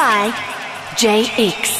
[0.00, 0.32] By
[0.96, 1.79] Jay-x.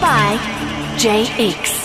[0.00, 0.38] by
[0.96, 1.83] Jay-x.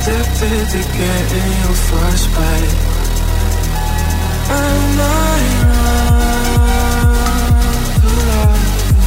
[0.00, 2.74] addicted to getting you frostbite.
[4.48, 6.54] I'm not enough
[8.00, 9.02] to love you.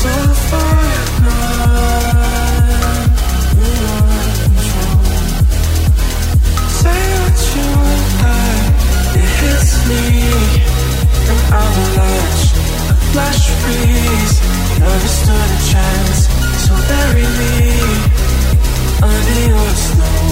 [0.00, 0.14] So
[0.48, 0.86] far
[1.26, 3.10] gone,
[3.58, 5.02] you're control.
[6.78, 7.68] Say what you
[8.22, 8.74] want,
[9.18, 10.02] it hits me,
[11.30, 12.14] and I'm a
[13.12, 14.36] flash freeze.
[14.78, 16.35] Never stood a chance.
[16.66, 17.52] So bury me
[19.00, 20.25] under your snow.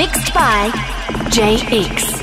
[0.00, 0.70] mixed by
[1.28, 2.19] Jay-x.